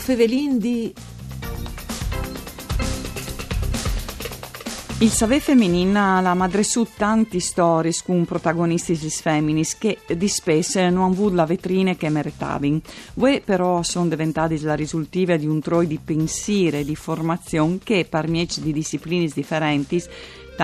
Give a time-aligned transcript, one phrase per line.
[0.00, 0.92] Fevelin di...
[5.00, 10.88] Il saver femminina la madre su tanti storie con protagonisti feminis che di spesso non
[10.88, 12.80] hanno avuto la vetrina che meritavano.
[13.14, 18.06] Voi però sono diventati la risultiva di un troi di pensiero e di formazione che
[18.08, 20.02] per mieci di discipline differenti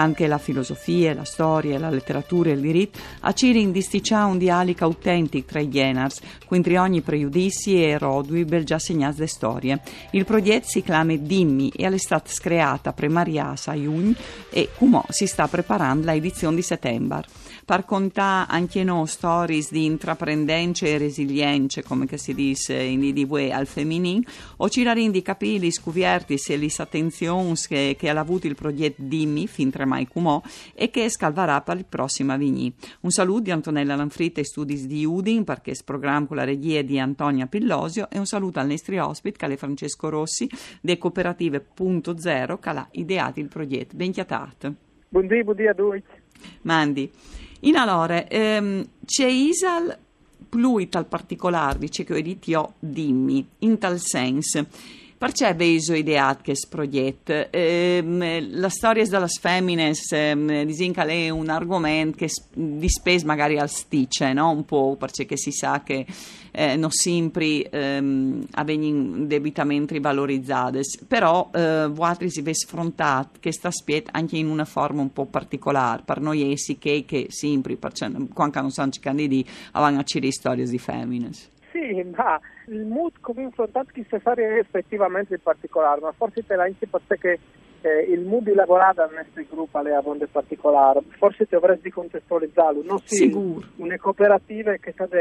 [0.01, 4.85] anche la filosofia, la storia, la letteratura e il diritto, a Ciri indisticcia un dialogo
[4.85, 9.81] autentico tra i geners, quindi ogni pregiudizi e rodui già segnati le storie.
[10.11, 14.15] Il progetto si chiama Dimmi e è stata creata premariasa a Juni
[14.51, 17.25] e come si sta preparando l'edizione di settembre
[17.67, 23.67] per contare anche noi stories di intraprendenza e resilienza, come si dice in IDV al
[23.67, 24.25] femminile,
[24.59, 29.49] o ci di capire scuvierti se le attenzioni che, che ha avuto il progetto Dimmi
[29.49, 30.41] fin tre mai cumò
[30.75, 32.73] e che scalvarà per il prossimo avvigni.
[33.01, 36.83] Un saluto di Antonella Lanfritta e studi di Udin, perché è programma con la regia
[36.83, 40.49] di Antonia Pillosio e un saluto al nostro ospite, che è Francesco Rossi,
[40.81, 43.97] de Cooperative.0, che ha ideato il progetto.
[43.97, 44.73] Ben chiatato.
[45.09, 46.25] Buongiorno, buongiorno a tutti.
[46.63, 47.13] Mandi.
[47.61, 49.97] In allora, ehm, c'è Isal
[50.49, 54.67] pluit al particolare, dice che ho edito dimmi, in tal senso.
[55.19, 57.51] Perché beso ideat che progetto?
[57.51, 63.71] Eh, la storia delle femmine eh, disinca è un argomento che di spes magari al
[63.71, 64.51] stice, no?
[64.51, 66.05] un po' perché si sa che
[66.51, 73.71] eh, non sempre ehm, avvengono debitamente valorizzate, però eh, voi si vede sfrontato che sta
[73.71, 78.61] spiet anche in una forma un po' particolare, per noi essi che, che sempre, quando
[78.61, 81.31] non sanno candidi, avevano a storie di femmine.
[81.77, 86.55] Sì, ma il mood come infrontato chi si fare effettivamente in particolare, ma forse te
[86.55, 87.39] anche perché
[87.83, 92.83] eh, il mood di lavorare nel nostro gruppo è abbastanza particolare, forse ti avresti contestualizzarlo,
[92.83, 93.31] non sì,
[93.77, 95.19] una cooperativa che è stata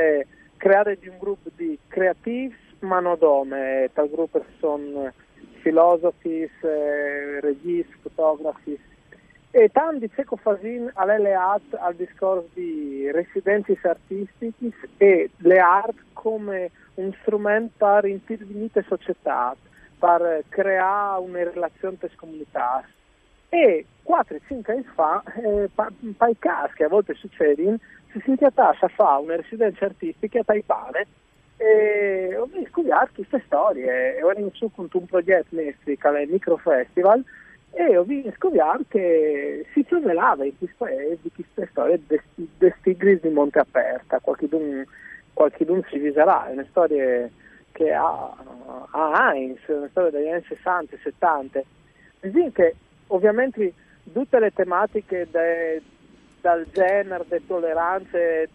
[0.56, 5.12] creata di un gruppo di creativi manodome, tal gruppo sono
[5.60, 8.80] filosofi, eh, registi, fotografi,
[9.52, 17.14] e tanti seco fasin all'eleat al discorso di residenze artistiche e le art come un
[17.22, 19.56] strumento per intervenire società,
[20.00, 22.84] per creare una relazione tra comunità.
[23.50, 27.78] E 4-5 anni fa, eh, per casi che a volte succedono,
[28.12, 31.06] si sentiva a fare una residenza artistica a Taipane
[31.58, 32.82] e ho visto
[33.14, 37.24] queste storie e ho iniziato con un progetto è il Microfestival
[37.72, 38.52] e ho visto
[38.90, 44.20] che si rivelava in questi paesi queste storie di tigris di monte aperta,
[45.36, 47.30] qualcuno, qualcuno si viserà, è una storia
[47.72, 48.34] che ha,
[48.92, 51.62] ha Heinz, una storia degli anni 60 e 70.
[52.22, 52.76] Dico che
[53.08, 53.74] ovviamente
[54.12, 55.82] tutte le tematiche de,
[56.40, 58.50] dal genere, delle tolleranze,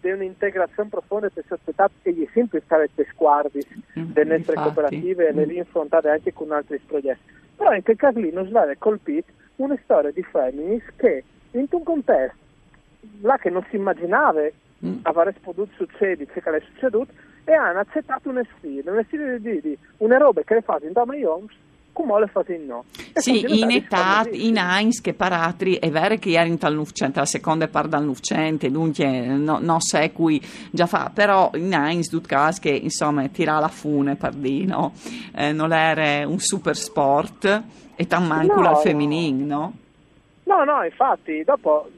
[0.00, 3.60] di un'integrazione profonda delle società che gli sempre starete sguardi
[3.98, 7.32] mm, delle nostre cooperative e le rinfrontate anche con altri progetti.
[7.56, 12.42] Però lì non svale colpito una storia di femminis che in un contesto
[13.20, 14.42] là che non si immaginava
[14.84, 14.98] mm.
[15.02, 17.12] avrebbe potuto succedere, che è succeduto,
[17.44, 20.92] e hanno accettato una sfida, una sfida di, di una roba che le fate in
[20.92, 21.52] Dama Jones
[21.94, 22.84] come le fate in no.
[23.12, 27.20] E sì, in età, in Heinz che paratri, è vero che ieri in tal Novecento,
[27.20, 32.08] la seconda parte del Novecento, dunque no, non so cui già fa, però in Heinz,
[32.08, 34.92] tut caso che insomma tira la fune per dire, no?
[35.34, 37.62] Eh, non era un super sport
[37.94, 39.72] e tan manco no, al femminile, no?
[40.42, 41.88] No, no, infatti, dopo,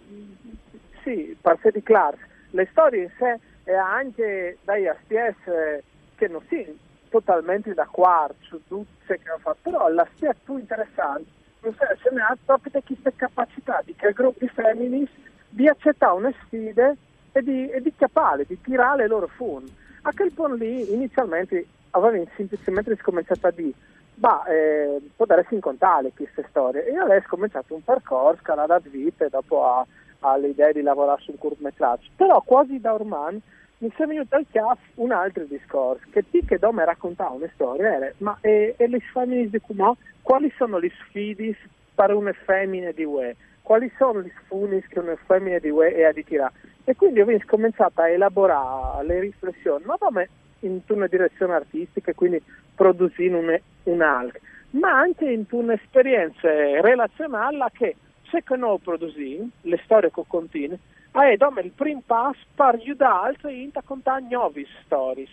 [1.03, 5.83] sì, per sé di Clark, le storie in sé e anche dai SPS
[6.17, 12.11] che non si totalmente d'accordo su tutte che hanno fatto, però l'aspetto più interessante ce
[12.13, 15.11] ne ha proprio questa capacità di che gruppi femminis
[15.49, 16.95] di accettare una sfida
[17.33, 19.65] e di, e di capare, di tirare le loro fun.
[20.03, 23.75] A quel punto lì inizialmente avevano semplicemente cominciato a dire
[24.19, 28.51] ma eh, può darsi in contare queste storie e adesso è cominciato un percorso che
[28.51, 29.87] ha dato vita dopo
[30.33, 33.41] all'idea di lavorare su un cortometraggio però quasi da ormai
[33.79, 37.51] mi è venuto al chiasso un altro discorso, che ti che do mi raccontava una
[37.53, 41.55] storia, era, ma e, e le femmine di Cumò, quali sono le sfide
[41.95, 43.37] per una femmina di UE?
[43.61, 46.55] Quali sono le sfide che una femmina di UE è a tirare?
[46.85, 50.29] E quindi ho cominciato a elaborare le riflessioni, ma come
[50.61, 52.43] in una direzione artistica, quindi
[52.75, 54.31] producendo un, un
[54.71, 56.49] ma anche in un'esperienza
[56.81, 57.97] relazionale che
[58.37, 60.81] se che noi produciamo, le storie che continuano,
[61.13, 65.27] è il primo passo per aiutare altri a contare nuove storie.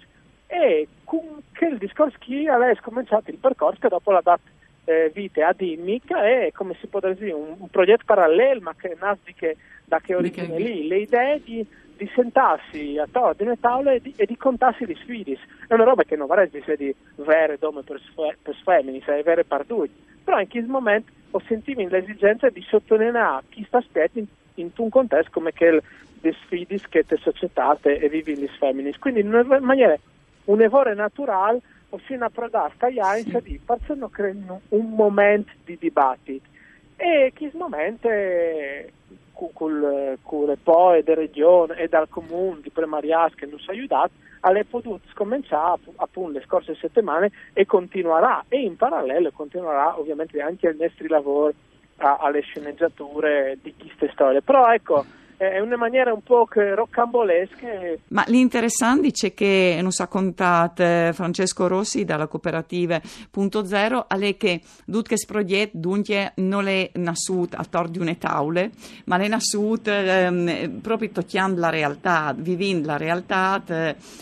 [0.48, 4.42] E con quel discorso che ha cominciato il percorso che dopo la data
[4.86, 8.96] eh, vita a Dimmica è come si può dire un, un progetto parallelo ma che
[9.00, 11.66] nasce da che origine lì le idee di
[11.96, 15.38] di sentarsi attorno ad una tavola e di, e di contarsi le sfide.
[15.68, 18.02] È una roba che non vorrei dire di vere dome per,
[18.42, 19.92] per femmini, sai, vere pardugli.
[20.24, 24.90] Però in questo momento ho sentito l'esigenza di sottolineare chi sta aspettando in, in un
[24.90, 25.82] contesto come che
[26.22, 28.96] le sfide che le società e vivi le femmini.
[28.98, 29.98] Quindi in una maniera
[30.46, 31.60] un evore naturale
[31.90, 36.48] ossia approdare a Jains di facendo creare un momento di dibattito
[36.96, 38.10] e questo momento
[39.54, 44.12] con le POE della regione e dal comune di Premarias che ci ha aiutato
[44.46, 50.68] ha potuto scominciare appunto le scorse settimane e continuerà e in parallelo continuerà ovviamente anche
[50.68, 51.54] il nostro lavoro
[51.98, 54.42] alle sceneggiature di queste storie.
[54.42, 55.06] Però ecco
[55.52, 57.68] è una maniera un po' roccambolesca.
[58.10, 64.62] Ma l'interessante è che non sa contate Francesco Rossi dalla cooperativa Punto Zero, è che
[65.08, 68.72] questo progetto dunque non è nasciuto a tor di une taule,
[69.06, 73.62] ma è nasciuto ehm, proprio toccando la realtà, vivendo la realtà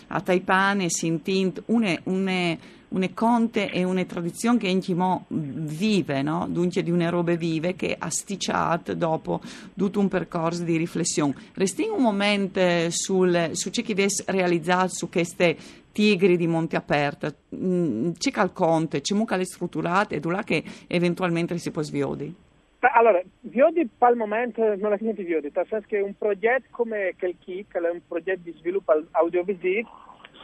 [0.08, 2.58] a Taipane, sentendo une, une
[2.92, 6.48] una conte e una tradizione che in Chimò vive, no?
[6.50, 9.42] dunque di una robe vive che ha sticciato dopo
[9.76, 11.34] tutto un percorso di riflessione.
[11.54, 12.60] Resti un momento
[12.90, 15.58] sul, su ciò che avesse realizzato su queste
[15.92, 20.64] tigri di Monte Aperto, mm, c'è cal conte, c'è mucca le strutturate e là che
[20.88, 22.34] eventualmente si può sviodi?
[22.80, 27.36] Allora, Viodi il momento non è niente Viodi, nel senso che un progetto come il
[27.40, 29.88] KIC, è un progetto di sviluppo audiovisivo,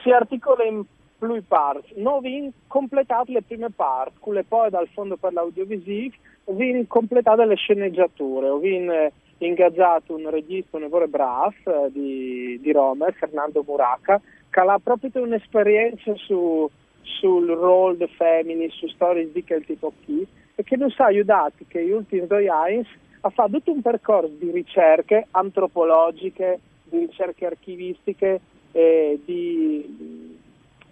[0.04, 0.84] si articola in
[1.20, 1.94] lui parti.
[1.96, 6.16] Non vin completate le prime parti, quelle poi dal Fondo per l'Audiovisivo,
[6.46, 12.72] vin completate le sceneggiature, vin eh, ingaggiato un regista, un evore bravo eh, di, di
[12.72, 16.70] Roma, Fernando Muraca, che ha proprio un'esperienza su,
[17.02, 20.26] sul ruolo delle femmine, su storie di quel tipo qui,
[20.56, 22.86] e che ci ha aiutato che gli ultimi due anni
[23.22, 28.40] a fare tutto un percorso di ricerche antropologiche, di ricerche archivistiche,
[28.72, 30.37] eh, di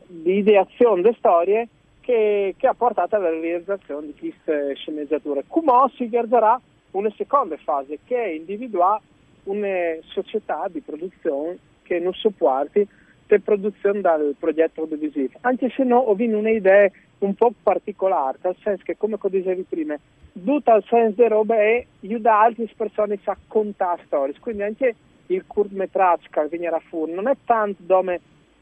[0.08, 1.68] di ideazione delle storie
[2.02, 5.44] che, che, ha portato alla realizzazione di queste sceneggiature.
[5.48, 6.60] Come si realizzerà
[6.92, 9.02] una seconda fase che è individuare
[9.44, 12.88] una società di produzione che non supporti
[13.28, 18.56] le produzioni dal progetto audiovisivo, anche se no ho avuto un'idea un po' particolare, nel
[18.62, 19.98] senso che come dicevi prima,
[20.32, 24.96] tutto il senso di roba è aiutare altre persone a contare storie, quindi anche
[25.28, 28.20] il cortometraggio che viene fuori non è tanto dove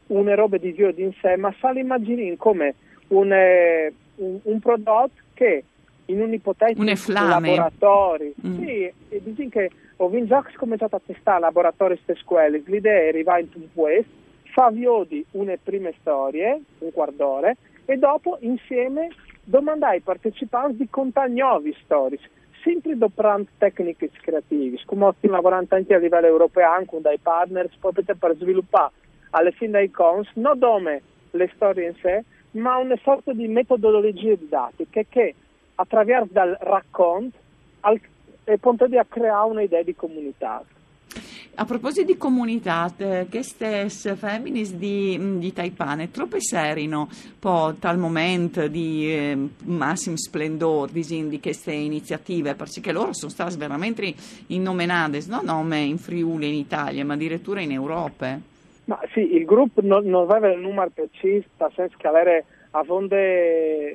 [0.08, 2.74] una roba di Dio in sé, ma sa l'immaginare come
[3.08, 5.64] un, eh, un, un, prodotto che
[6.06, 8.62] in un ipotetico laboratorio, mm.
[8.62, 13.42] sì, e dicono che ho già cominciato a testare laboratori queste scuole, l'idea è arrivare
[13.42, 14.10] in un questo,
[14.52, 17.54] fa viodi una prime storie, un quarto d'ora,
[17.86, 19.08] e dopo insieme
[19.42, 22.18] domandare ai partecipanti di contare nuove storie,
[22.62, 28.04] sempre doprando tecniche creative, come stiamo lavorando anche a livello europeo, anche dai partners, proprio
[28.18, 28.90] per sviluppare
[29.34, 31.02] alle fine dei cons, non come
[31.32, 35.34] le storie in sé, ma una sorta di metodologie didattiche che
[35.74, 37.36] attraverso dal racconto
[37.80, 38.00] al,
[38.44, 40.62] è punto di creare un'idea di comunità.
[41.56, 42.92] A proposito di comunità,
[43.30, 47.08] queste femminis di, di Taipane troppo serino
[47.38, 54.14] po' tal momento di eh, massimo splendore di queste iniziative, perché loro sono state veramente
[54.48, 58.52] innomenate, non nome in Friuli in Italia, ma addirittura in Europa.
[58.86, 63.16] Ma sì, il gruppo non, non aveva il numero preciso, senso che avere a fonde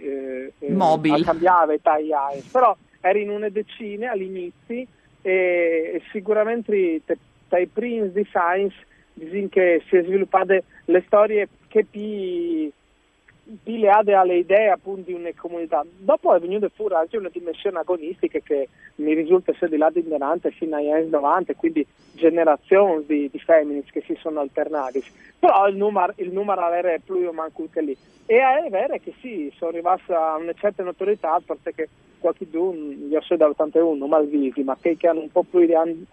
[0.02, 4.88] eh, eh, cambiare tagliare, però eri in una decina all'inizio e,
[5.22, 7.02] e sicuramente
[7.48, 8.74] tra i primi designs
[9.14, 12.72] dicono che si è sviluppate le storie che più
[13.64, 15.84] pileate alle idee appunto di una comunità.
[15.98, 20.00] Dopo è venuta fuori anche una dimensione agonistica che mi risulta essere di là di
[20.00, 25.04] ignorante fino agli anni 90, quindi generazioni di, di femminist che si sono alternati.
[25.40, 27.98] Però il numero, il numero era più manco che lì.
[28.26, 31.90] E è vero che sì, sono arrivati a una certa notorietà perché
[32.20, 36.06] qualche dun, io so dall'81, malvisi, ma che, che hanno un po' più di anni,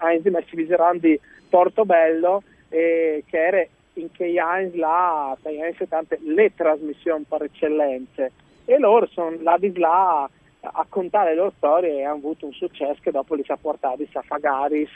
[0.53, 3.67] viseranno di Portobello, eh, che era
[4.01, 8.33] in quei anni là, negli anni 70, le trasmissioni per eccellenze
[8.65, 10.29] e loro sono là di là
[10.61, 14.09] a contare le loro storie e hanno avuto un successo che dopo li ha portati
[14.13, 14.91] a Fagaris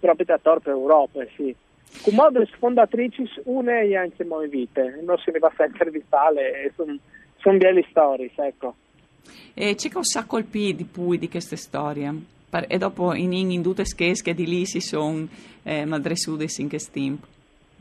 [0.00, 1.54] proprio Torpe Europa, sì.
[2.02, 6.96] Con modo sfondatrici une e anche moi vite, non si va a intervistare, sono
[7.36, 8.74] son belle storie, ecco.
[9.54, 12.12] E c'è cosa colpì di poi di queste storie?
[12.68, 15.26] E dopo in, in, in tutte schesche di lì si sono
[15.62, 17.26] eh, madresudis in che tempo?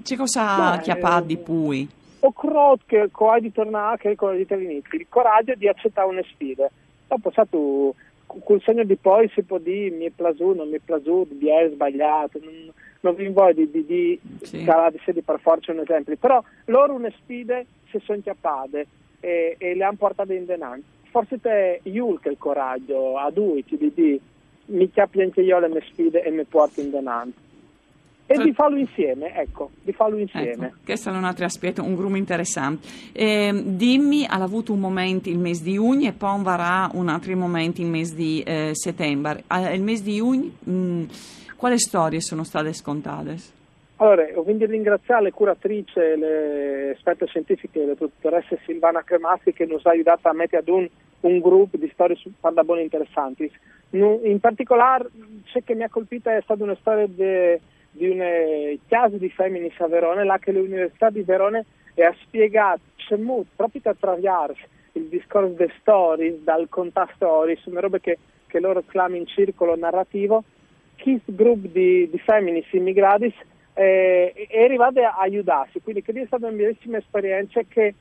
[0.01, 1.87] C'è cosa chiappare di pui?
[2.19, 6.23] Ho credo che qua di tornare, che come dite all'inizio, il coraggio di accettare una
[6.23, 6.69] sfida.
[7.07, 7.93] Dopo sa tu,
[8.25, 11.47] col segno di poi si può dire mi è piaciuto, non mi è piaciuto, mi
[11.47, 12.71] è sbagliato, non,
[13.01, 14.65] non vi voglio di, di, di sì.
[15.11, 18.87] di per forza un esempio, però loro una sfide si sono chiappate
[19.19, 20.81] e, e, le hanno portate in denaro.
[21.11, 24.19] Forse te io che il coraggio a due ti di
[24.65, 27.29] mi chiappi anche io le mie sfide e mi porto in denaro.
[28.25, 30.67] E di farlo insieme, ecco, di farlo insieme.
[30.67, 32.87] Ecco, questo è un altro aspetto, un gruppo interessante.
[33.11, 37.35] Eh, dimmi, ha avuto un momento il mese di giugno e poi varrà un altro
[37.35, 39.43] momento il mese di eh, settembre.
[39.51, 41.03] Eh, il mese di giugno, mh,
[41.57, 43.35] quali storie sono state scontate?
[43.97, 49.89] Allora, quindi ringraziare le curatrici, le esperte scientifiche, le dottoresse Silvana Cremazzi che ci ha
[49.89, 50.87] aiutato a mettere ad un,
[51.21, 52.17] un gruppo di storie
[52.63, 53.51] buone interessanti.
[53.91, 55.09] In particolare,
[55.43, 59.29] ciò che mi ha colpito è stata una storia di di un eh, caso di
[59.29, 62.81] femminis a Verona, là che l'Università di Verona ha spiegato
[63.55, 69.17] proprio attraverso il discorso delle stories, dal conta stories, una roba che, che loro chiamano
[69.17, 70.43] in circolo narrativo,
[70.97, 73.33] questo gruppo di, di femminis immigrati
[73.73, 77.93] eh, è arrivato a aiutarsi, quindi che è stata una bellissima esperienza che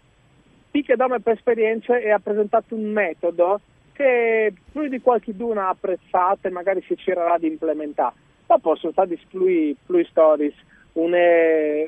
[0.71, 3.61] Picche Dome per esperienza e ha presentato un metodo
[3.93, 8.15] che più di qualche ha apprezzato e magari si cercherà di implementare
[8.53, 10.53] Dopo sono stati più, più stories.
[10.93, 11.17] Una,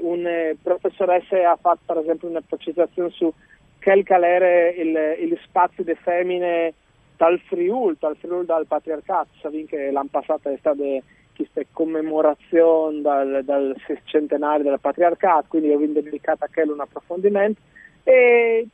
[0.00, 0.30] una
[0.62, 3.30] professoressa ha fatto per esempio una precisazione su
[3.82, 6.72] quel calere il, il spazio di femmine
[7.18, 9.28] dal Friul, dal Friul dal patriarcato.
[9.42, 10.82] Sapete che l'anno passato è stata
[11.36, 17.60] questa commemorazione dal, dal centenario del patriarcato, quindi ho dedicato a quello un approfondimento.
[18.04, 18.66] E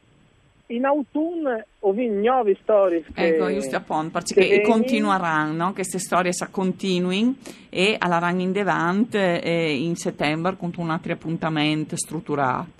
[0.70, 3.04] in autunno ho visto nuove storie.
[3.14, 5.72] Ecco, giusto appunto, perché che continueranno, no?
[5.72, 7.34] queste storie si continuino
[7.68, 12.78] e alla in Devant eh, in settembre con un altro appuntamento strutturato.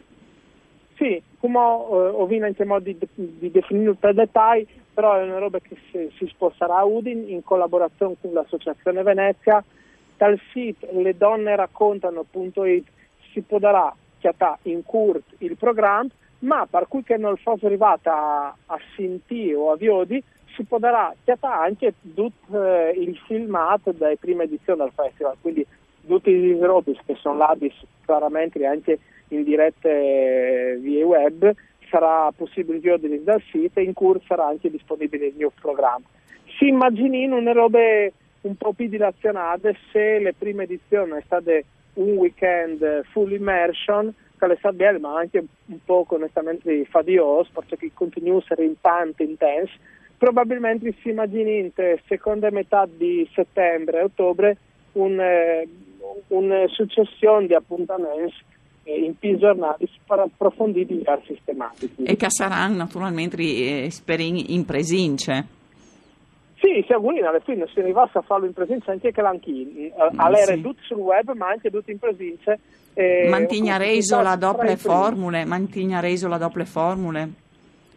[0.97, 5.23] Sì, come ho, eh, ho visto anche modo di, di definire per dettagli, però è
[5.23, 9.64] una roba che si, si sposterà a Udin in collaborazione con l'Associazione Venezia.
[10.16, 12.85] Dal sito ledonneraccontano.it
[13.32, 13.94] si podrà
[14.64, 19.76] in curt il programma ma per cui che non fosse arrivata a Sinti o a
[19.76, 20.23] Viodi
[20.54, 25.66] si potrà chiamare anche tutto eh, il filmato delle prime edizioni del festival, quindi
[26.06, 27.56] tutti i robi che sono là
[28.04, 31.52] chiaramente anche in dirette via web
[31.88, 36.04] sarà possibile vedere dal sito e in cui sarà anche disponibile il mio programma.
[36.59, 42.12] Si immaginino una robe un po' più dilazionate se le prime edizioni sono state un
[42.12, 44.12] weekend full immersion
[44.47, 49.73] le Sabbiel, ma anche un po' onestamente fadios, perché continua a essere in tanto intenso.
[50.16, 51.70] Probabilmente si immagini in
[52.06, 54.56] seconda metà di settembre ottobre
[54.92, 55.66] un, eh,
[56.28, 58.35] una successione di appuntamenti
[58.85, 62.02] in più giornate per approfondire diversi tematici.
[62.02, 65.59] E che saranno naturalmente eh, in presenza.
[66.61, 69.95] Sì, si augurino alla fine si arrivasse a farlo in presenza anche che l'anchini, eh,
[69.97, 70.61] a lere sì.
[70.61, 72.57] tutto sul web ma anche tutto in presenza.
[72.93, 77.31] Eh, Mantigna reso la doppia formule, mantigna reso la doppia formule,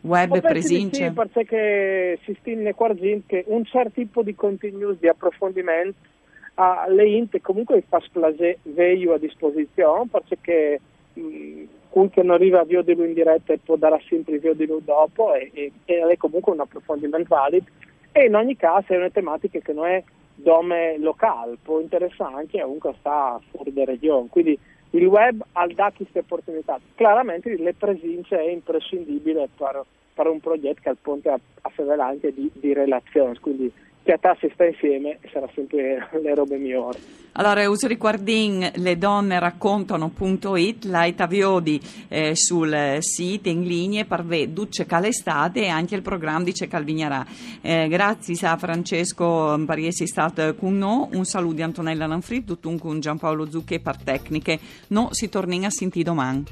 [0.02, 1.04] web e presenza.
[1.06, 6.12] Sì, perché si stime quargin che un certo tipo di continuous di approfondimento
[6.56, 10.80] a le int comunque fa splase veio a disposizione perché
[11.14, 14.54] mh, cui che non arriva a via di lui in diretta può dare sempre via
[14.54, 17.66] di lui dopo e, e, e è comunque un approfondimento valido
[18.14, 20.04] e in ogni caso è una tematica che non è
[20.36, 24.58] dome locale, può interessare anche a comunque sta fuori da regione, quindi
[24.92, 26.80] il web ha dato queste opportunità.
[26.96, 32.32] Chiaramente le presenze è imprescindibile per, per un progetto che al ponte a, a anche
[32.34, 33.72] di, di relazioni, quindi
[34.04, 37.00] che a si sta insieme sarà sempre le robe migliori.
[37.36, 44.86] Allora, uso riguardin le donne raccontano.it, l'aita viodi eh, sul sito in linea vedere duce
[44.86, 47.26] calestate e anche il programma di Calvignarà.
[47.62, 49.58] Eh, grazie a Francesco
[49.88, 53.98] essere stato con noi, un saluto di Antonella Lanfrit, tutto un con Giampaolo Zucche per
[53.98, 54.60] tecniche.
[54.90, 56.44] No, si torna a sentire domani.